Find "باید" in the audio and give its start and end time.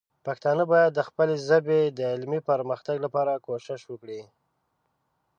0.73-0.91